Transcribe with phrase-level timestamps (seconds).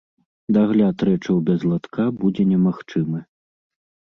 [0.55, 3.19] Дагляд рэчаў без латка будзе немагчымы.